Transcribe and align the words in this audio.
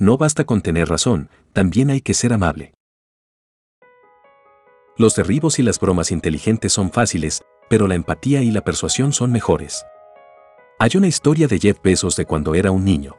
No 0.00 0.16
basta 0.16 0.44
con 0.44 0.62
tener 0.62 0.88
razón, 0.88 1.28
también 1.52 1.90
hay 1.90 2.00
que 2.00 2.14
ser 2.14 2.32
amable. 2.32 2.72
Los 4.96 5.14
derribos 5.14 5.58
y 5.58 5.62
las 5.62 5.78
bromas 5.78 6.10
inteligentes 6.10 6.72
son 6.72 6.90
fáciles, 6.90 7.42
pero 7.68 7.86
la 7.86 7.96
empatía 7.96 8.40
y 8.40 8.50
la 8.50 8.62
persuasión 8.62 9.12
son 9.12 9.30
mejores. 9.30 9.84
Hay 10.78 10.92
una 10.94 11.06
historia 11.06 11.48
de 11.48 11.58
Jeff 11.58 11.82
Bezos 11.84 12.16
de 12.16 12.24
cuando 12.24 12.54
era 12.54 12.70
un 12.70 12.82
niño. 12.82 13.14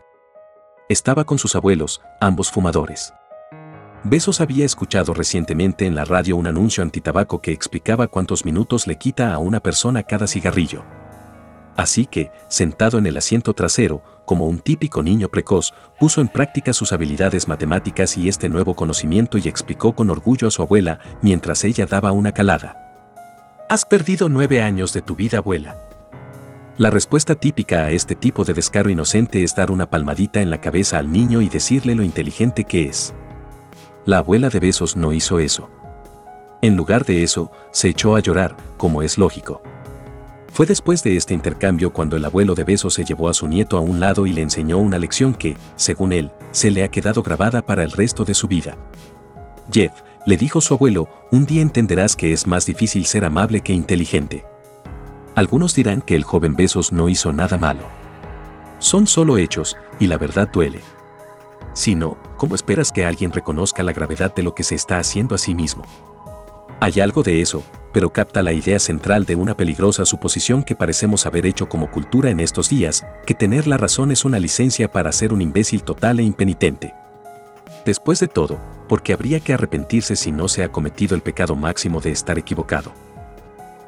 Estaba 0.90 1.24
con 1.24 1.38
sus 1.38 1.56
abuelos, 1.56 2.02
ambos 2.20 2.50
fumadores. 2.50 3.14
Bezos 4.04 4.42
había 4.42 4.66
escuchado 4.66 5.14
recientemente 5.14 5.86
en 5.86 5.94
la 5.94 6.04
radio 6.04 6.36
un 6.36 6.48
anuncio 6.48 6.82
antitabaco 6.82 7.44
que 7.44 7.52
explicaba 7.52 8.08
cuántos 8.08 8.44
minutos 8.44 8.88
le 8.88 8.98
quita 8.98 9.36
a 9.36 9.38
una 9.38 9.60
persona 9.60 10.02
cada 10.02 10.26
cigarrillo. 10.26 10.84
Así 11.82 12.06
que, 12.06 12.32
sentado 12.48 13.00
en 13.00 13.08
el 13.08 13.18
asiento 13.18 13.56
trasero, 13.56 14.04
como 14.24 14.46
un 14.46 14.60
típico 14.60 15.02
niño 15.02 15.30
precoz, 15.30 15.74
puso 16.00 16.22
en 16.22 16.28
práctica 16.28 16.74
sus 16.74 16.94
habilidades 16.94 17.48
matemáticas 17.48 18.20
y 18.20 18.30
este 18.30 18.50
nuevo 18.50 18.76
conocimiento 18.76 19.40
y 19.40 19.48
explicó 19.48 19.96
con 19.96 20.12
orgullo 20.12 20.48
a 20.48 20.52
su 20.52 20.62
abuela 20.62 21.00
mientras 21.24 21.64
ella 21.64 21.88
daba 21.88 22.12
una 22.12 22.34
calada. 22.34 22.78
Has 23.68 23.84
perdido 23.86 24.30
nueve 24.30 24.62
años 24.62 24.94
de 24.94 25.02
tu 25.02 25.16
vida, 25.16 25.40
abuela. 25.40 25.76
La 26.78 26.92
respuesta 26.92 27.34
típica 27.34 27.86
a 27.86 27.92
este 27.92 28.14
tipo 28.14 28.46
de 28.46 28.54
descaro 28.54 28.92
inocente 28.92 29.44
es 29.44 29.56
dar 29.56 29.72
una 29.72 29.90
palmadita 29.90 30.40
en 30.40 30.52
la 30.52 30.62
cabeza 30.62 31.00
al 31.00 31.12
niño 31.12 31.42
y 31.42 31.50
decirle 31.50 31.96
lo 31.96 32.04
inteligente 32.04 32.64
que 32.64 32.84
es. 32.84 33.16
La 34.06 34.20
abuela 34.20 34.50
de 34.50 34.60
Besos 34.60 34.96
no 34.96 35.14
hizo 35.14 35.40
eso. 35.40 35.68
En 36.62 36.76
lugar 36.76 37.06
de 37.06 37.24
eso, 37.24 37.52
se 37.72 37.90
echó 37.90 38.16
a 38.16 38.20
llorar, 38.20 38.56
como 38.78 39.02
es 39.02 39.18
lógico. 39.18 39.64
Fue 40.54 40.66
después 40.66 41.02
de 41.02 41.16
este 41.16 41.34
intercambio 41.34 41.94
cuando 41.94 42.18
el 42.18 42.26
abuelo 42.26 42.56
de 42.56 42.66
Besos 42.66 42.94
se 42.94 43.06
llevó 43.06 43.30
a 43.30 43.34
su 43.34 43.48
nieto 43.48 43.78
a 43.78 43.82
un 43.82 44.02
lado 44.02 44.26
y 44.26 44.34
le 44.34 44.42
enseñó 44.42 44.80
una 44.80 45.00
lección 45.00 45.34
que, 45.34 45.56
según 45.78 46.12
él, 46.12 46.32
se 46.52 46.72
le 46.72 46.84
ha 46.84 46.90
quedado 46.90 47.24
grabada 47.24 47.62
para 47.62 47.84
el 47.84 47.92
resto 47.92 48.26
de 48.26 48.34
su 48.34 48.48
vida. 48.50 48.78
Jeff, 49.72 49.94
le 50.26 50.36
dijo 50.36 50.60
su 50.60 50.74
abuelo, 50.74 51.08
un 51.32 51.46
día 51.46 51.62
entenderás 51.62 52.18
que 52.18 52.34
es 52.34 52.48
más 52.48 52.66
difícil 52.66 53.06
ser 53.06 53.24
amable 53.24 53.62
que 53.62 53.72
inteligente. 53.72 54.44
Algunos 55.36 55.74
dirán 55.74 56.02
que 56.02 56.16
el 56.16 56.26
joven 56.26 56.56
Besos 56.58 56.92
no 56.92 57.08
hizo 57.08 57.32
nada 57.32 57.58
malo. 57.58 57.88
Son 58.80 59.08
solo 59.08 59.38
hechos, 59.38 59.78
y 60.00 60.08
la 60.08 60.18
verdad 60.18 60.50
duele. 60.52 60.82
Si 61.74 61.96
no, 61.96 62.18
¿cómo 62.36 62.56
esperas 62.56 62.92
que 62.92 63.06
alguien 63.06 63.32
reconozca 63.32 63.84
la 63.84 63.94
gravedad 63.94 64.36
de 64.36 64.44
lo 64.44 64.54
que 64.54 64.64
se 64.64 64.76
está 64.76 65.00
haciendo 65.00 65.34
a 65.34 65.38
sí 65.38 65.56
mismo? 65.56 65.86
Hay 66.82 67.00
algo 67.00 67.24
de 67.24 67.42
eso, 67.42 67.64
pero 67.94 68.12
capta 68.12 68.42
la 68.42 68.54
idea 68.54 68.80
central 68.80 69.26
de 69.26 69.36
una 69.36 69.56
peligrosa 69.56 70.06
suposición 70.06 70.64
que 70.64 70.76
parecemos 70.76 71.26
haber 71.26 71.46
hecho 71.46 71.68
como 71.68 71.92
cultura 71.92 72.30
en 72.30 72.40
estos 72.40 72.70
días, 72.70 73.06
que 73.26 73.34
tener 73.34 73.68
la 73.68 73.78
razón 73.78 74.12
es 74.12 74.26
una 74.26 74.40
licencia 74.40 74.92
para 74.92 75.12
ser 75.12 75.34
un 75.34 75.42
imbécil 75.42 75.84
total 75.84 76.20
e 76.20 76.24
impenitente. 76.24 76.94
Después 77.86 78.20
de 78.20 78.28
todo, 78.28 78.60
¿por 78.88 79.02
qué 79.02 79.14
habría 79.14 79.40
que 79.40 79.54
arrepentirse 79.54 80.16
si 80.16 80.32
no 80.32 80.48
se 80.48 80.64
ha 80.64 80.72
cometido 80.72 81.16
el 81.16 81.22
pecado 81.22 81.56
máximo 81.56 82.00
de 82.00 82.12
estar 82.12 82.38
equivocado? 82.38 82.92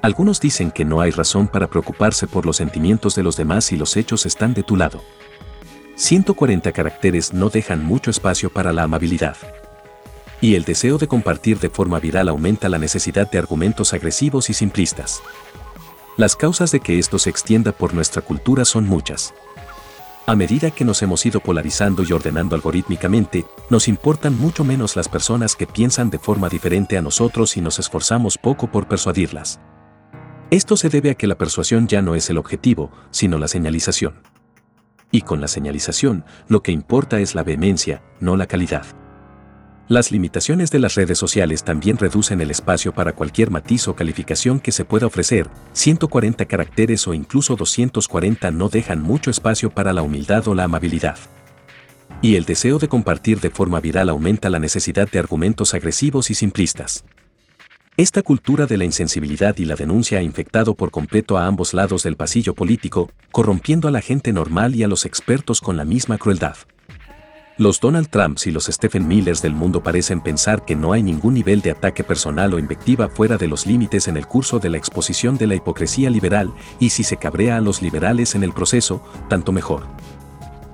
Algunos 0.01 0.41
dicen 0.41 0.71
que 0.71 0.83
no 0.83 0.99
hay 0.99 1.11
razón 1.11 1.47
para 1.47 1.67
preocuparse 1.67 2.27
por 2.27 2.45
los 2.45 2.57
sentimientos 2.57 3.15
de 3.15 3.23
los 3.23 3.37
demás 3.37 3.65
si 3.65 3.77
los 3.77 3.95
hechos 3.95 4.25
están 4.25 4.53
de 4.53 4.63
tu 4.63 4.75
lado. 4.75 5.01
140 5.95 6.71
caracteres 6.71 7.33
no 7.33 7.49
dejan 7.49 7.85
mucho 7.85 8.09
espacio 8.09 8.49
para 8.49 8.73
la 8.73 8.83
amabilidad. 8.83 9.37
Y 10.43 10.55
el 10.55 10.65
deseo 10.65 10.97
de 10.97 11.07
compartir 11.07 11.57
de 11.59 11.69
forma 11.69 12.01
viral 12.01 12.27
aumenta 12.27 12.67
la 12.67 12.77
necesidad 12.77 13.31
de 13.31 13.37
argumentos 13.37 13.93
agresivos 13.93 14.49
y 14.49 14.53
simplistas. 14.53 15.23
Las 16.17 16.35
causas 16.35 16.69
de 16.73 16.81
que 16.81 16.99
esto 16.99 17.17
se 17.17 17.29
extienda 17.29 17.71
por 17.71 17.93
nuestra 17.93 18.21
cultura 18.21 18.65
son 18.65 18.85
muchas. 18.85 19.33
A 20.25 20.35
medida 20.35 20.69
que 20.69 20.83
nos 20.83 21.01
hemos 21.01 21.25
ido 21.25 21.39
polarizando 21.39 22.03
y 22.03 22.11
ordenando 22.11 22.57
algorítmicamente, 22.57 23.45
nos 23.69 23.87
importan 23.87 24.37
mucho 24.37 24.65
menos 24.65 24.97
las 24.97 25.07
personas 25.07 25.55
que 25.55 25.65
piensan 25.65 26.09
de 26.09 26.19
forma 26.19 26.49
diferente 26.49 26.97
a 26.97 27.01
nosotros 27.01 27.55
y 27.55 27.61
nos 27.61 27.79
esforzamos 27.79 28.37
poco 28.37 28.69
por 28.69 28.89
persuadirlas. 28.89 29.61
Esto 30.51 30.75
se 30.75 30.89
debe 30.89 31.11
a 31.11 31.15
que 31.15 31.25
la 31.25 31.37
persuasión 31.37 31.87
ya 31.87 32.01
no 32.01 32.15
es 32.15 32.29
el 32.29 32.37
objetivo, 32.37 32.91
sino 33.11 33.39
la 33.39 33.47
señalización 33.47 34.15
y 35.09 35.21
con 35.21 35.39
la 35.39 35.47
señalización, 35.47 36.25
lo 36.47 36.63
que 36.63 36.71
importa 36.71 37.19
es 37.19 37.35
la 37.35 37.43
vehemencia, 37.43 38.01
no 38.19 38.35
la 38.35 38.47
calidad. 38.47 38.83
Las 39.93 40.11
limitaciones 40.11 40.71
de 40.71 40.79
las 40.79 40.95
redes 40.95 41.19
sociales 41.19 41.63
también 41.63 41.97
reducen 41.99 42.41
el 42.41 42.49
espacio 42.49 42.95
para 42.95 43.13
cualquier 43.13 43.51
matiz 43.51 43.87
o 43.87 43.95
calificación 43.95 44.59
que 44.59 44.71
se 44.71 44.85
pueda 44.85 45.05
ofrecer, 45.05 45.51
140 45.73 46.45
caracteres 46.45 47.07
o 47.07 47.13
incluso 47.13 47.55
240 47.55 48.49
no 48.49 48.69
dejan 48.69 49.03
mucho 49.03 49.29
espacio 49.29 49.69
para 49.69 49.93
la 49.93 50.01
humildad 50.01 50.47
o 50.47 50.55
la 50.55 50.63
amabilidad. 50.63 51.19
Y 52.23 52.37
el 52.37 52.45
deseo 52.45 52.79
de 52.79 52.87
compartir 52.87 53.39
de 53.39 53.51
forma 53.51 53.79
viral 53.81 54.09
aumenta 54.09 54.49
la 54.49 54.57
necesidad 54.57 55.07
de 55.11 55.19
argumentos 55.19 55.75
agresivos 55.75 56.31
y 56.31 56.33
simplistas. 56.33 57.05
Esta 57.95 58.23
cultura 58.23 58.65
de 58.65 58.77
la 58.77 58.85
insensibilidad 58.85 59.55
y 59.59 59.65
la 59.65 59.75
denuncia 59.75 60.17
ha 60.17 60.23
infectado 60.23 60.73
por 60.73 60.89
completo 60.89 61.37
a 61.37 61.45
ambos 61.45 61.75
lados 61.75 62.01
del 62.01 62.15
pasillo 62.15 62.55
político, 62.55 63.11
corrompiendo 63.31 63.87
a 63.87 63.91
la 63.91 64.01
gente 64.01 64.33
normal 64.33 64.73
y 64.73 64.81
a 64.81 64.87
los 64.87 65.05
expertos 65.05 65.61
con 65.61 65.77
la 65.77 65.85
misma 65.85 66.17
crueldad. 66.17 66.55
Los 67.55 67.79
Donald 67.79 68.09
Trumps 68.09 68.47
y 68.47 68.51
los 68.51 68.65
Stephen 68.65 69.07
Millers 69.07 69.43
del 69.43 69.53
mundo 69.53 69.83
parecen 69.83 70.21
pensar 70.21 70.65
que 70.65 70.75
no 70.75 70.91
hay 70.91 71.03
ningún 71.03 71.35
nivel 71.35 71.61
de 71.61 71.69
ataque 71.69 72.03
personal 72.03 72.51
o 72.55 72.57
invectiva 72.57 73.09
fuera 73.09 73.37
de 73.37 73.47
los 73.47 73.67
límites 73.67 74.07
en 74.07 74.17
el 74.17 74.25
curso 74.25 74.57
de 74.57 74.71
la 74.71 74.77
exposición 74.77 75.37
de 75.37 75.45
la 75.45 75.53
hipocresía 75.53 76.09
liberal, 76.09 76.51
y 76.79 76.89
si 76.89 77.03
se 77.03 77.17
cabrea 77.17 77.57
a 77.57 77.61
los 77.61 77.83
liberales 77.83 78.33
en 78.33 78.43
el 78.43 78.53
proceso, 78.53 79.03
tanto 79.29 79.51
mejor. 79.51 79.83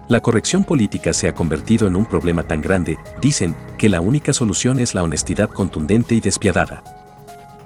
La 0.07 0.21
corrección 0.21 0.63
política 0.63 1.11
se 1.11 1.27
ha 1.27 1.35
convertido 1.35 1.85
en 1.85 1.97
un 1.97 2.05
problema 2.05 2.43
tan 2.43 2.61
grande, 2.61 2.97
dicen, 3.19 3.57
que 3.77 3.89
la 3.89 3.99
única 3.99 4.31
solución 4.31 4.79
es 4.79 4.95
la 4.95 5.03
honestidad 5.03 5.49
contundente 5.49 6.15
y 6.15 6.21
despiadada. 6.21 6.81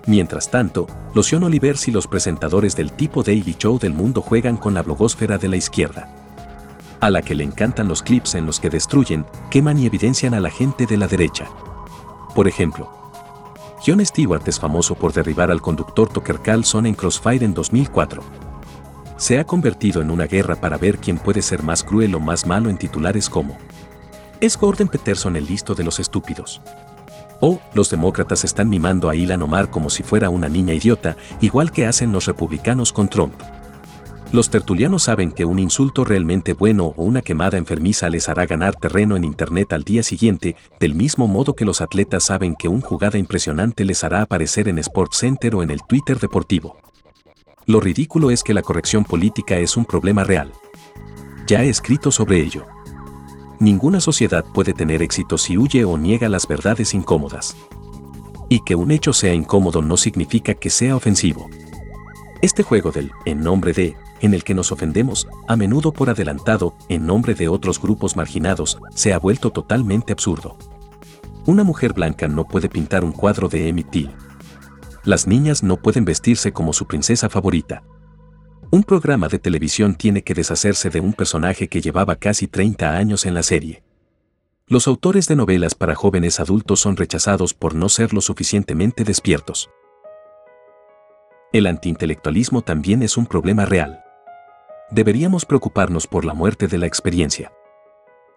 Mientras 0.07 0.49
tanto, 0.49 0.87
los 1.13 1.27
Sean 1.27 1.43
Olivers 1.43 1.87
y 1.87 1.91
los 1.91 2.07
presentadores 2.07 2.75
del 2.75 2.91
tipo 2.91 3.21
Daily 3.21 3.55
Show 3.59 3.77
del 3.77 3.93
mundo 3.93 4.21
juegan 4.21 4.57
con 4.57 4.73
la 4.73 4.81
blogósfera 4.81 5.37
de 5.37 5.49
la 5.49 5.55
izquierda. 5.55 6.22
A 7.03 7.09
la 7.09 7.21
que 7.21 7.35
le 7.35 7.43
encantan 7.43 7.89
los 7.89 8.01
clips 8.01 8.33
en 8.35 8.45
los 8.45 8.61
que 8.61 8.69
destruyen, 8.69 9.25
queman 9.49 9.77
y 9.77 9.85
evidencian 9.85 10.33
a 10.33 10.39
la 10.39 10.49
gente 10.49 10.85
de 10.85 10.95
la 10.95 11.05
derecha. 11.05 11.49
Por 12.33 12.47
ejemplo, 12.47 12.89
Jon 13.85 14.05
Stewart 14.05 14.47
es 14.47 14.57
famoso 14.57 14.95
por 14.95 15.11
derribar 15.11 15.51
al 15.51 15.61
conductor 15.61 16.07
Tucker 16.07 16.39
Carlson 16.39 16.85
en 16.85 16.93
Crossfire 16.93 17.43
en 17.43 17.53
2004. 17.53 18.23
Se 19.17 19.37
ha 19.37 19.43
convertido 19.43 20.01
en 20.01 20.11
una 20.11 20.27
guerra 20.27 20.55
para 20.55 20.77
ver 20.77 20.97
quién 20.97 21.17
puede 21.17 21.41
ser 21.41 21.61
más 21.61 21.83
cruel 21.83 22.15
o 22.15 22.21
más 22.21 22.45
malo 22.45 22.69
en 22.69 22.77
titulares 22.77 23.29
como 23.29 23.57
¿Es 24.39 24.57
Gordon 24.57 24.87
Peterson 24.87 25.35
el 25.35 25.45
listo 25.45 25.75
de 25.75 25.83
los 25.83 25.99
estúpidos? 25.99 26.61
O, 27.41 27.59
los 27.73 27.89
demócratas 27.89 28.45
están 28.45 28.69
mimando 28.69 29.09
a 29.09 29.15
Ilan 29.17 29.41
Omar 29.41 29.69
como 29.69 29.89
si 29.89 30.03
fuera 30.03 30.29
una 30.29 30.47
niña 30.47 30.73
idiota, 30.73 31.17
igual 31.41 31.73
que 31.73 31.85
hacen 31.85 32.13
los 32.13 32.27
republicanos 32.27 32.93
con 32.93 33.09
Trump. 33.09 33.33
Los 34.33 34.49
tertulianos 34.49 35.03
saben 35.03 35.31
que 35.31 35.45
un 35.45 35.59
insulto 35.59 36.03
realmente 36.03 36.53
bueno 36.53 36.95
o 36.97 37.03
una 37.03 37.21
quemada 37.21 37.59
enfermiza 37.59 38.09
les 38.09 38.29
hará 38.29 38.47
ganar 38.47 38.73
terreno 38.75 39.15
en 39.15 39.25
Internet 39.25 39.73
al 39.73 39.83
día 39.83 40.01
siguiente, 40.01 40.55
del 40.79 40.95
mismo 40.95 41.27
modo 41.27 41.53
que 41.53 41.65
los 41.65 41.81
atletas 41.81 42.23
saben 42.23 42.55
que 42.55 42.67
una 42.67 42.81
jugada 42.81 43.19
impresionante 43.19 43.85
les 43.85 44.03
hará 44.03 44.23
aparecer 44.23 44.67
en 44.67 44.83
SportsCenter 44.83 45.53
o 45.53 45.61
en 45.61 45.69
el 45.69 45.83
Twitter 45.83 46.19
deportivo. 46.19 46.77
Lo 47.67 47.79
ridículo 47.79 48.31
es 48.31 48.41
que 48.41 48.55
la 48.55 48.63
corrección 48.63 49.03
política 49.03 49.59
es 49.59 49.77
un 49.77 49.85
problema 49.85 50.23
real. 50.23 50.51
Ya 51.45 51.63
he 51.63 51.69
escrito 51.69 52.09
sobre 52.09 52.41
ello. 52.41 52.65
Ninguna 53.59 53.99
sociedad 53.99 54.43
puede 54.51 54.73
tener 54.73 55.03
éxito 55.03 55.37
si 55.37 55.59
huye 55.59 55.85
o 55.85 55.95
niega 55.95 56.27
las 56.27 56.47
verdades 56.47 56.95
incómodas. 56.95 57.55
Y 58.49 58.61
que 58.61 58.73
un 58.73 58.89
hecho 58.89 59.13
sea 59.13 59.35
incómodo 59.35 59.83
no 59.83 59.95
significa 59.95 60.55
que 60.55 60.71
sea 60.71 60.95
ofensivo. 60.95 61.51
Este 62.43 62.61
juego 62.61 62.91
del 62.91 63.13
en 63.23 63.39
nombre 63.39 63.71
de, 63.71 63.95
en 64.19 64.33
el 64.33 64.43
que 64.43 64.53
nos 64.53 64.73
ofendemos, 64.73 65.29
a 65.47 65.55
menudo 65.55 65.93
por 65.93 66.09
adelantado, 66.09 66.75
en 66.89 67.05
nombre 67.05 67.35
de 67.35 67.47
otros 67.47 67.81
grupos 67.81 68.17
marginados, 68.17 68.79
se 68.93 69.13
ha 69.13 69.17
vuelto 69.17 69.51
totalmente 69.51 70.11
absurdo. 70.11 70.57
Una 71.45 71.63
mujer 71.63 71.93
blanca 71.93 72.27
no 72.27 72.45
puede 72.45 72.67
pintar 72.67 73.05
un 73.05 73.13
cuadro 73.13 73.47
de 73.47 73.69
Emmett 73.69 73.91
Till. 73.91 74.11
Las 75.05 75.25
niñas 75.25 75.63
no 75.63 75.77
pueden 75.77 76.03
vestirse 76.03 76.51
como 76.51 76.73
su 76.73 76.85
princesa 76.85 77.29
favorita. 77.29 77.81
Un 78.71 78.83
programa 78.83 79.29
de 79.29 79.39
televisión 79.39 79.95
tiene 79.95 80.21
que 80.21 80.33
deshacerse 80.33 80.89
de 80.89 80.99
un 80.99 81.13
personaje 81.13 81.69
que 81.69 81.79
llevaba 81.79 82.17
casi 82.17 82.47
30 82.47 82.93
años 82.93 83.25
en 83.25 83.35
la 83.35 83.43
serie. 83.43 83.83
Los 84.67 84.89
autores 84.89 85.29
de 85.29 85.37
novelas 85.37 85.75
para 85.75 85.95
jóvenes 85.95 86.41
adultos 86.41 86.81
son 86.81 86.97
rechazados 86.97 87.53
por 87.53 87.73
no 87.73 87.87
ser 87.87 88.13
lo 88.13 88.19
suficientemente 88.19 89.05
despiertos. 89.05 89.69
El 91.53 91.67
antiintelectualismo 91.67 92.63
también 92.63 93.03
es 93.03 93.15
un 93.15 93.27
problema 93.27 93.63
real. 93.65 94.03
Deberíamos 94.89 95.45
preocuparnos 95.45 96.07
por 96.07 96.25
la 96.25 96.33
muerte 96.33 96.67
de 96.67 96.79
la 96.79 96.87
experiencia. 96.87 97.51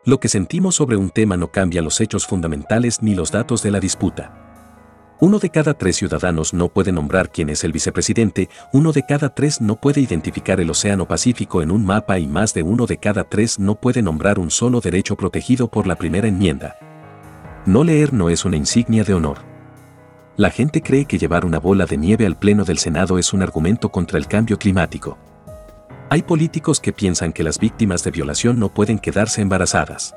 Lo 0.05 0.21
que 0.21 0.29
sentimos 0.29 0.75
sobre 0.75 0.99
un 0.99 1.09
tema 1.09 1.39
no 1.39 1.51
cambia 1.51 1.81
los 1.81 2.03
hechos 2.03 2.27
fundamentales 2.27 3.01
ni 3.01 3.15
los 3.15 3.33
datos 3.33 3.63
de 3.63 3.71
la 3.71 3.81
disputa. 3.81 5.17
Uno 5.19 5.39
de 5.39 5.49
cada 5.49 5.73
tres 5.73 5.97
ciudadanos 5.97 6.53
no 6.53 6.69
puede 6.69 6.93
nombrar 6.93 7.33
quién 7.33 7.49
es 7.49 7.65
el 7.65 7.73
vicepresidente, 7.73 8.51
uno 8.75 8.93
de 8.93 9.03
cada 9.07 9.31
tres 9.31 9.63
no 9.63 9.77
puede 9.77 10.03
identificar 10.03 10.61
el 10.61 10.69
Océano 10.69 11.09
Pacífico 11.09 11.63
en 11.63 11.71
un 11.71 11.87
mapa 11.87 12.19
y 12.19 12.27
más 12.27 12.53
de 12.53 12.65
uno 12.65 12.85
de 12.85 12.99
cada 12.99 13.25
tres 13.25 13.59
no 13.59 13.77
puede 13.77 14.03
nombrar 14.03 14.39
un 14.39 14.51
solo 14.51 14.83
derecho 14.83 15.17
protegido 15.17 15.69
por 15.69 15.87
la 15.87 15.97
primera 15.97 16.29
enmienda. 16.29 16.77
No 17.65 17.83
leer 17.83 18.13
no 18.13 18.29
es 18.29 18.45
una 18.45 18.59
insignia 18.59 19.05
de 19.05 19.15
honor. 19.15 19.56
La 20.37 20.51
gente 20.51 20.83
cree 20.83 21.07
que 21.07 21.17
llevar 21.17 21.47
una 21.47 21.59
bola 21.59 21.87
de 21.87 21.97
nieve 21.97 22.27
al 22.27 22.37
Pleno 22.37 22.65
del 22.65 22.77
Senado 22.77 23.19
es 23.19 23.33
un 23.33 23.43
argumento 23.43 23.89
contra 23.91 24.19
el 24.19 24.27
cambio 24.27 24.59
climático. 24.59 25.17
Hay 26.11 26.21
políticos 26.21 26.79
que 26.79 26.93
piensan 26.93 27.33
que 27.33 27.43
las 27.43 27.59
víctimas 27.59 28.05
de 28.05 28.11
violación 28.11 28.59
no 28.59 28.69
pueden 28.69 28.99
quedarse 28.99 29.41
embarazadas. 29.41 30.15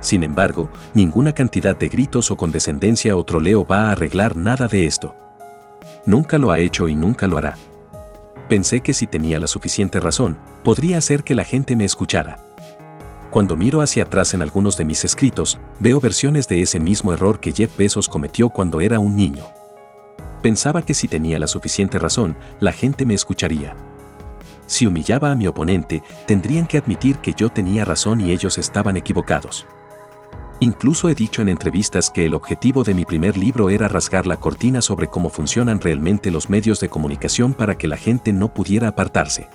Sin 0.00 0.24
embargo, 0.24 0.68
ninguna 0.94 1.32
cantidad 1.32 1.76
de 1.76 1.88
gritos 1.88 2.32
o 2.32 2.36
condescendencia 2.36 3.16
o 3.16 3.22
troleo 3.22 3.64
va 3.64 3.82
a 3.82 3.92
arreglar 3.92 4.36
nada 4.36 4.66
de 4.66 4.86
esto. 4.86 5.14
Nunca 6.06 6.36
lo 6.36 6.50
ha 6.50 6.58
hecho 6.58 6.88
y 6.88 6.96
nunca 6.96 7.28
lo 7.28 7.38
hará. 7.38 7.56
Pensé 8.48 8.80
que 8.80 8.94
si 8.94 9.06
tenía 9.06 9.38
la 9.38 9.46
suficiente 9.46 10.00
razón, 10.00 10.38
podría 10.64 10.98
hacer 10.98 11.22
que 11.22 11.36
la 11.36 11.44
gente 11.44 11.76
me 11.76 11.84
escuchara. 11.84 12.49
Cuando 13.30 13.56
miro 13.56 13.80
hacia 13.80 14.02
atrás 14.02 14.34
en 14.34 14.42
algunos 14.42 14.76
de 14.76 14.84
mis 14.84 15.04
escritos, 15.04 15.60
veo 15.78 16.00
versiones 16.00 16.48
de 16.48 16.62
ese 16.62 16.80
mismo 16.80 17.12
error 17.12 17.38
que 17.38 17.52
Jeff 17.52 17.76
Bezos 17.76 18.08
cometió 18.08 18.50
cuando 18.50 18.80
era 18.80 18.98
un 18.98 19.14
niño. 19.14 19.44
Pensaba 20.42 20.82
que 20.82 20.94
si 20.94 21.06
tenía 21.06 21.38
la 21.38 21.46
suficiente 21.46 22.00
razón, 22.00 22.36
la 22.58 22.72
gente 22.72 23.06
me 23.06 23.14
escucharía. 23.14 23.76
Si 24.66 24.84
humillaba 24.84 25.30
a 25.30 25.36
mi 25.36 25.46
oponente, 25.46 26.02
tendrían 26.26 26.66
que 26.66 26.78
admitir 26.78 27.18
que 27.18 27.32
yo 27.32 27.50
tenía 27.50 27.84
razón 27.84 28.20
y 28.20 28.32
ellos 28.32 28.58
estaban 28.58 28.96
equivocados. 28.96 29.64
Incluso 30.58 31.08
he 31.08 31.14
dicho 31.14 31.40
en 31.40 31.48
entrevistas 31.48 32.10
que 32.10 32.26
el 32.26 32.34
objetivo 32.34 32.82
de 32.82 32.94
mi 32.94 33.04
primer 33.04 33.36
libro 33.36 33.70
era 33.70 33.86
rasgar 33.86 34.26
la 34.26 34.38
cortina 34.38 34.82
sobre 34.82 35.06
cómo 35.06 35.30
funcionan 35.30 35.80
realmente 35.80 36.32
los 36.32 36.50
medios 36.50 36.80
de 36.80 36.88
comunicación 36.88 37.54
para 37.54 37.78
que 37.78 37.86
la 37.86 37.96
gente 37.96 38.32
no 38.32 38.52
pudiera 38.52 38.88
apartarse. 38.88 39.48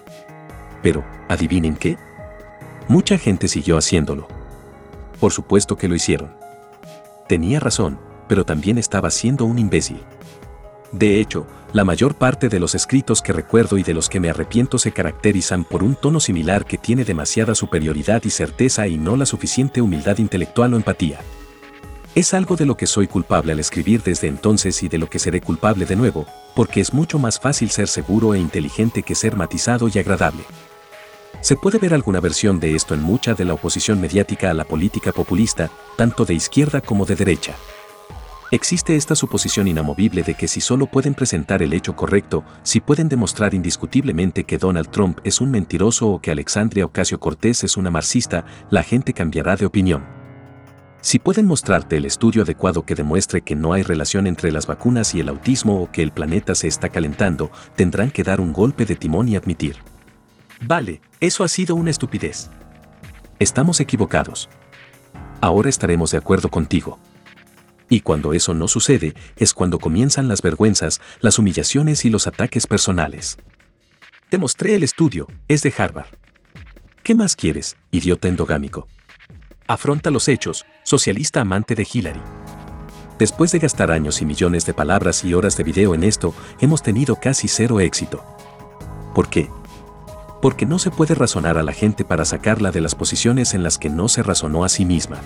Pero, 0.82 1.04
¿adivinen 1.28 1.76
qué? 1.76 1.98
Mucha 2.88 3.18
gente 3.18 3.48
siguió 3.48 3.78
haciéndolo. 3.78 4.28
Por 5.20 5.32
supuesto 5.32 5.76
que 5.76 5.88
lo 5.88 5.96
hicieron. 5.96 6.32
Tenía 7.28 7.60
razón, 7.60 8.00
pero 8.28 8.46
también 8.46 8.78
estaba 8.78 9.10
siendo 9.10 9.46
un 9.46 9.58
imbécil. 9.58 10.02
De 10.92 11.20
hecho, 11.20 11.48
la 11.74 11.84
mayor 11.84 12.16
parte 12.16 12.48
de 12.48 12.60
los 12.60 12.76
escritos 12.76 13.24
que 13.24 13.34
recuerdo 13.34 13.80
y 13.80 13.84
de 13.84 13.96
los 13.96 14.08
que 14.08 14.20
me 14.20 14.30
arrepiento 14.30 14.78
se 14.78 14.92
caracterizan 14.92 15.64
por 15.64 15.84
un 15.84 15.96
tono 15.96 16.20
similar 16.20 16.66
que 16.66 16.78
tiene 16.78 17.04
demasiada 17.04 17.56
superioridad 17.56 18.24
y 18.24 18.30
certeza 18.30 18.88
y 18.88 18.98
no 18.98 19.18
la 19.18 19.26
suficiente 19.26 19.82
humildad 19.82 20.20
intelectual 20.20 20.76
o 20.76 20.78
empatía. 20.78 21.20
Es 22.14 22.36
algo 22.36 22.56
de 22.56 22.68
lo 22.68 22.78
que 22.78 22.86
soy 22.86 23.08
culpable 23.08 23.52
al 23.52 23.60
escribir 23.60 24.04
desde 24.04 24.28
entonces 24.28 24.84
y 24.84 24.90
de 24.90 25.00
lo 25.00 25.10
que 25.10 25.20
seré 25.20 25.42
culpable 25.42 25.86
de 25.86 25.96
nuevo, 25.96 26.28
porque 26.56 26.82
es 26.82 26.94
mucho 26.94 27.18
más 27.18 27.40
fácil 27.40 27.72
ser 27.72 27.88
seguro 27.88 28.36
e 28.36 28.40
inteligente 28.40 29.02
que 29.02 29.16
ser 29.16 29.36
matizado 29.36 29.90
y 29.94 29.98
agradable. 29.98 30.44
Se 31.46 31.56
puede 31.56 31.78
ver 31.78 31.94
alguna 31.94 32.22
versión 32.22 32.60
de 32.60 32.74
esto 32.74 32.96
en 32.96 33.04
mucha 33.04 33.36
de 33.36 33.46
la 33.46 33.54
oposición 33.54 34.02
mediática 34.02 34.50
a 34.50 34.56
la 34.56 34.66
política 34.66 35.12
populista, 35.12 35.70
tanto 35.96 36.26
de 36.26 36.34
izquierda 36.34 36.82
como 36.82 37.06
de 37.06 37.16
derecha. 37.16 37.54
Existe 38.50 38.96
esta 38.96 39.14
suposición 39.14 39.68
inamovible 39.68 40.24
de 40.24 40.34
que 40.34 40.48
si 40.48 40.60
solo 40.60 40.88
pueden 40.88 41.14
presentar 41.14 41.62
el 41.62 41.74
hecho 41.74 41.96
correcto, 41.96 42.44
si 42.64 42.80
pueden 42.80 43.10
demostrar 43.10 43.54
indiscutiblemente 43.54 44.44
que 44.46 44.58
Donald 44.58 44.90
Trump 44.90 45.20
es 45.24 45.40
un 45.40 45.52
mentiroso 45.52 46.08
o 46.08 46.20
que 46.20 46.32
Alexandria 46.32 46.84
Ocasio 46.84 47.20
Cortés 47.20 47.64
es 47.64 47.78
una 47.78 47.92
marxista, 47.92 48.44
la 48.72 48.82
gente 48.82 49.14
cambiará 49.14 49.56
de 49.56 49.68
opinión. 49.68 50.04
Si 51.02 51.20
pueden 51.20 51.46
mostrarte 51.46 51.98
el 51.98 52.06
estudio 52.06 52.42
adecuado 52.42 52.88
que 52.88 52.96
demuestre 52.96 53.42
que 53.42 53.56
no 53.56 53.72
hay 53.72 53.84
relación 53.84 54.26
entre 54.26 54.52
las 54.52 54.66
vacunas 54.66 55.14
y 55.14 55.20
el 55.20 55.30
autismo 55.30 55.80
o 55.80 55.92
que 55.92 56.02
el 56.02 56.12
planeta 56.12 56.56
se 56.56 56.68
está 56.68 56.90
calentando, 56.90 57.52
tendrán 57.76 58.10
que 58.10 58.24
dar 58.24 58.42
un 58.42 58.52
golpe 58.52 58.88
de 58.88 58.96
timón 58.96 59.30
y 59.30 59.36
admitir. 59.36 59.76
Vale, 60.62 61.02
eso 61.20 61.44
ha 61.44 61.48
sido 61.48 61.76
una 61.76 61.92
estupidez. 61.92 62.50
Estamos 63.40 63.80
equivocados. 63.80 64.50
Ahora 65.42 65.70
estaremos 65.70 66.12
de 66.12 66.18
acuerdo 66.18 66.50
contigo. 66.50 67.00
Y 67.90 68.02
cuando 68.02 68.34
eso 68.34 68.54
no 68.54 68.68
sucede, 68.68 69.14
es 69.36 69.54
cuando 69.54 69.80
comienzan 69.80 70.28
las 70.28 70.42
vergüenzas, 70.42 71.02
las 71.20 71.38
humillaciones 71.38 72.06
y 72.06 72.10
los 72.10 72.28
ataques 72.28 72.66
personales. 72.66 73.38
Te 74.30 74.38
mostré 74.38 74.76
el 74.76 74.84
estudio, 74.84 75.28
es 75.48 75.62
de 75.62 75.74
Harvard. 75.78 76.08
¿Qué 77.04 77.14
más 77.14 77.36
quieres, 77.36 77.78
idiota 77.92 78.28
endogámico? 78.28 78.88
Afronta 79.68 80.10
los 80.10 80.28
hechos, 80.28 80.66
socialista 80.84 81.42
amante 81.42 81.76
de 81.76 81.88
Hillary. 81.92 82.22
Después 83.20 83.52
de 83.52 83.60
gastar 83.60 83.92
años 83.92 84.22
y 84.22 84.26
millones 84.26 84.66
de 84.66 84.74
palabras 84.74 85.24
y 85.24 85.34
horas 85.34 85.56
de 85.58 85.64
video 85.64 85.94
en 85.94 86.04
esto, 86.04 86.34
hemos 86.60 86.82
tenido 86.82 87.16
casi 87.18 87.48
cero 87.48 87.80
éxito. 87.80 88.24
¿Por 89.14 89.30
qué? 89.30 89.50
Porque 90.46 90.68
no 90.68 90.78
se 90.78 90.92
puede 90.92 91.16
razonar 91.16 91.58
a 91.58 91.64
la 91.64 91.74
gente 91.74 92.06
para 92.06 92.24
sacarla 92.24 92.70
de 92.70 92.80
las 92.80 92.94
posiciones 92.94 93.56
en 93.56 93.64
las 93.64 93.80
que 93.80 93.90
no 93.90 94.08
se 94.08 94.22
razonó 94.22 94.64
a 94.64 94.70
sí 94.70 94.86
misma. 94.86 95.18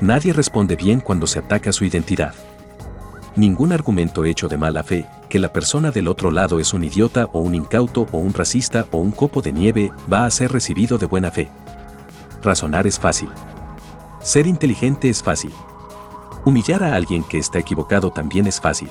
Nadie 0.00 0.32
responde 0.32 0.76
bien 0.76 1.00
cuando 1.00 1.26
se 1.26 1.40
ataca 1.40 1.72
su 1.72 1.84
identidad. 1.84 2.32
Ningún 3.34 3.72
argumento 3.72 4.24
hecho 4.24 4.46
de 4.46 4.56
mala 4.56 4.84
fe, 4.84 5.04
que 5.28 5.40
la 5.40 5.52
persona 5.52 5.90
del 5.90 6.06
otro 6.06 6.30
lado 6.30 6.60
es 6.60 6.72
un 6.72 6.84
idiota 6.84 7.24
o 7.32 7.40
un 7.40 7.56
incauto 7.56 8.06
o 8.12 8.18
un 8.18 8.32
racista 8.32 8.86
o 8.92 8.98
un 8.98 9.10
copo 9.10 9.42
de 9.42 9.52
nieve, 9.52 9.90
va 10.08 10.26
a 10.26 10.30
ser 10.30 10.52
recibido 10.52 10.96
de 10.96 11.06
buena 11.06 11.32
fe. 11.32 11.50
Razonar 12.40 12.86
es 12.86 13.00
fácil. 13.00 13.30
Ser 14.22 14.46
inteligente 14.46 15.08
es 15.08 15.24
fácil. 15.24 15.50
Humillar 16.44 16.84
a 16.84 16.94
alguien 16.94 17.24
que 17.24 17.38
está 17.38 17.58
equivocado 17.58 18.12
también 18.12 18.46
es 18.46 18.60
fácil 18.60 18.90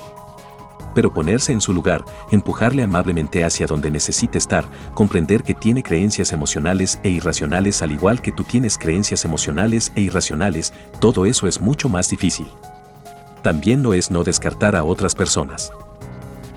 pero 0.94 1.12
ponerse 1.12 1.52
en 1.52 1.60
su 1.60 1.72
lugar, 1.72 2.04
empujarle 2.30 2.82
amablemente 2.82 3.44
hacia 3.44 3.66
donde 3.66 3.90
necesite 3.90 4.38
estar, 4.38 4.64
comprender 4.94 5.42
que 5.42 5.54
tiene 5.54 5.82
creencias 5.82 6.32
emocionales 6.32 7.00
e 7.02 7.10
irracionales 7.10 7.82
al 7.82 7.92
igual 7.92 8.20
que 8.22 8.32
tú 8.32 8.44
tienes 8.44 8.78
creencias 8.78 9.24
emocionales 9.24 9.92
e 9.94 10.00
irracionales, 10.02 10.72
todo 11.00 11.26
eso 11.26 11.46
es 11.46 11.60
mucho 11.60 11.88
más 11.88 12.08
difícil. 12.10 12.46
También 13.42 13.82
lo 13.82 13.94
es 13.94 14.10
no 14.10 14.24
descartar 14.24 14.76
a 14.76 14.84
otras 14.84 15.14
personas. 15.14 15.72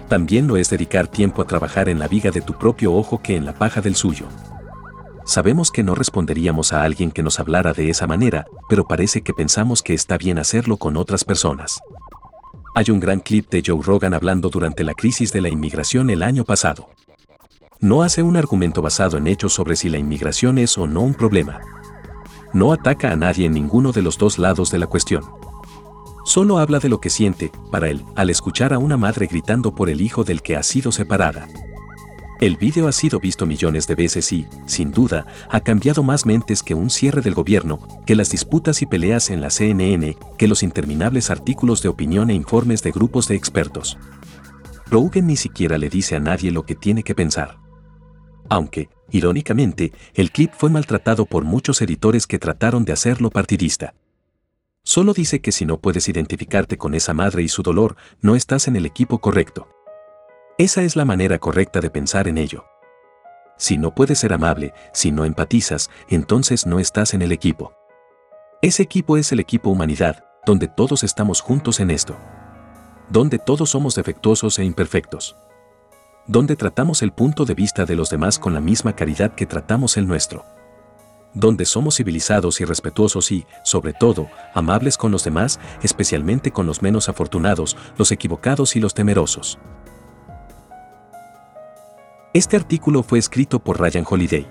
También 0.09 0.47
lo 0.47 0.57
es 0.57 0.69
dedicar 0.69 1.07
tiempo 1.07 1.41
a 1.41 1.45
trabajar 1.45 1.89
en 1.89 1.99
la 1.99 2.07
viga 2.07 2.29
de 2.29 2.41
tu 2.41 2.53
propio 2.53 2.93
ojo 2.93 3.21
que 3.21 3.35
en 3.35 3.45
la 3.45 3.53
paja 3.53 3.81
del 3.81 3.95
suyo. 3.95 4.27
Sabemos 5.25 5.71
que 5.71 5.83
no 5.83 5.95
responderíamos 5.95 6.73
a 6.73 6.83
alguien 6.83 7.09
que 7.09 7.23
nos 7.23 7.39
hablara 7.39 7.71
de 7.71 7.89
esa 7.89 8.07
manera, 8.07 8.45
pero 8.67 8.85
parece 8.85 9.21
que 9.21 9.33
pensamos 9.33 9.81
que 9.81 9.93
está 9.93 10.17
bien 10.17 10.37
hacerlo 10.37 10.75
con 10.75 10.97
otras 10.97 11.23
personas. 11.23 11.79
Hay 12.75 12.89
un 12.89 12.99
gran 12.99 13.19
clip 13.19 13.51
de 13.51 13.61
Joe 13.63 13.83
Rogan 13.83 14.15
hablando 14.15 14.49
durante 14.49 14.83
la 14.83 14.95
crisis 14.95 15.31
de 15.31 15.41
la 15.41 15.49
inmigración 15.49 16.09
el 16.09 16.23
año 16.23 16.43
pasado. 16.43 16.89
No 17.79 18.01
hace 18.01 18.23
un 18.23 18.35
argumento 18.35 18.81
basado 18.81 19.17
en 19.17 19.27
hechos 19.27 19.53
sobre 19.53 19.75
si 19.75 19.89
la 19.89 19.99
inmigración 19.99 20.57
es 20.57 20.75
o 20.79 20.87
no 20.87 21.01
un 21.01 21.13
problema. 21.13 21.61
No 22.51 22.73
ataca 22.73 23.11
a 23.11 23.15
nadie 23.15 23.45
en 23.45 23.53
ninguno 23.53 23.91
de 23.91 24.01
los 24.01 24.17
dos 24.17 24.39
lados 24.39 24.71
de 24.71 24.79
la 24.79 24.87
cuestión. 24.87 25.23
Solo 26.25 26.57
habla 26.57 26.79
de 26.79 26.89
lo 26.89 26.99
que 26.99 27.11
siente, 27.11 27.51
para 27.69 27.89
él, 27.89 28.03
al 28.15 28.31
escuchar 28.31 28.73
a 28.73 28.79
una 28.79 28.97
madre 28.97 29.27
gritando 29.27 29.75
por 29.75 29.89
el 29.89 30.01
hijo 30.01 30.23
del 30.23 30.41
que 30.41 30.55
ha 30.55 30.63
sido 30.63 30.91
separada. 30.91 31.47
El 32.43 32.57
vídeo 32.57 32.89
ha 32.89 32.91
sido 32.91 33.21
visto 33.21 33.45
millones 33.45 33.87
de 33.87 33.95
veces 33.95 34.33
y, 34.33 34.45
sin 34.65 34.91
duda, 34.91 35.25
ha 35.49 35.61
cambiado 35.61 36.03
más 36.03 36.25
mentes 36.25 36.61
que 36.61 36.73
un 36.73 36.89
cierre 36.89 37.21
del 37.21 37.35
gobierno, 37.35 37.79
que 38.05 38.17
las 38.17 38.31
disputas 38.31 38.81
y 38.81 38.85
peleas 38.85 39.29
en 39.29 39.39
la 39.39 39.49
CNN, 39.49 40.17
que 40.37 40.49
los 40.49 40.61
interminables 40.61 41.29
artículos 41.29 41.81
de 41.81 41.87
opinión 41.87 42.29
e 42.29 42.33
informes 42.33 42.83
de 42.83 42.91
grupos 42.91 43.29
de 43.29 43.35
expertos. 43.35 43.97
Rogan 44.91 45.27
ni 45.27 45.37
siquiera 45.37 45.77
le 45.77 45.87
dice 45.87 46.17
a 46.17 46.19
nadie 46.19 46.51
lo 46.51 46.65
que 46.65 46.75
tiene 46.75 47.03
que 47.03 47.15
pensar. 47.15 47.59
Aunque, 48.49 48.89
irónicamente, 49.09 49.93
el 50.13 50.29
clip 50.33 50.51
fue 50.51 50.69
maltratado 50.69 51.25
por 51.25 51.45
muchos 51.45 51.81
editores 51.81 52.27
que 52.27 52.39
trataron 52.39 52.83
de 52.83 52.91
hacerlo 52.91 53.29
partidista. 53.29 53.93
Solo 54.83 55.13
dice 55.13 55.39
que 55.39 55.53
si 55.53 55.65
no 55.65 55.79
puedes 55.79 56.09
identificarte 56.09 56.77
con 56.77 56.93
esa 56.93 57.13
madre 57.13 57.41
y 57.41 57.47
su 57.47 57.63
dolor, 57.63 57.95
no 58.19 58.35
estás 58.35 58.67
en 58.67 58.75
el 58.75 58.85
equipo 58.85 59.19
correcto. 59.19 59.69
Esa 60.63 60.83
es 60.83 60.95
la 60.95 61.03
manera 61.03 61.39
correcta 61.39 61.81
de 61.81 61.89
pensar 61.89 62.29
en 62.29 62.37
ello. 62.37 62.63
Si 63.57 63.77
no 63.77 63.93
puedes 63.93 64.19
ser 64.19 64.31
amable, 64.31 64.73
si 64.93 65.11
no 65.11 65.25
empatizas, 65.25 65.89
entonces 66.07 66.65
no 66.65 66.79
estás 66.79 67.13
en 67.13 67.21
el 67.21 67.33
equipo. 67.33 67.73
Ese 68.61 68.81
equipo 68.81 69.17
es 69.17 69.33
el 69.33 69.41
equipo 69.41 69.69
humanidad, 69.69 70.23
donde 70.45 70.69
todos 70.69 71.03
estamos 71.03 71.41
juntos 71.41 71.81
en 71.81 71.91
esto. 71.91 72.15
Donde 73.09 73.39
todos 73.39 73.71
somos 73.71 73.95
defectuosos 73.95 74.57
e 74.57 74.63
imperfectos. 74.63 75.35
Donde 76.27 76.55
tratamos 76.55 77.01
el 77.01 77.11
punto 77.11 77.43
de 77.43 77.55
vista 77.55 77.83
de 77.83 77.97
los 77.97 78.09
demás 78.09 78.39
con 78.39 78.53
la 78.53 78.61
misma 78.61 78.95
caridad 78.95 79.35
que 79.35 79.45
tratamos 79.45 79.97
el 79.97 80.07
nuestro. 80.07 80.45
Donde 81.33 81.65
somos 81.65 81.97
civilizados 81.97 82.61
y 82.61 82.63
respetuosos 82.63 83.33
y, 83.33 83.45
sobre 83.65 83.91
todo, 83.91 84.29
amables 84.53 84.95
con 84.95 85.11
los 85.11 85.25
demás, 85.25 85.59
especialmente 85.81 86.51
con 86.51 86.65
los 86.65 86.81
menos 86.81 87.09
afortunados, 87.09 87.75
los 87.97 88.13
equivocados 88.13 88.77
y 88.77 88.79
los 88.79 88.93
temerosos. 88.93 89.59
Este 92.33 92.55
artículo 92.57 93.03
fue 93.03 93.19
escrito 93.19 93.59
por 93.59 93.79
Ryan 93.79 94.05
Holiday. 94.09 94.47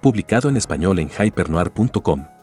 Publicado 0.00 0.48
en 0.48 0.56
español 0.56 0.98
en 0.98 1.10
hypernoir.com. 1.10 2.33